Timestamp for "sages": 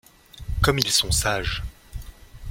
1.11-1.61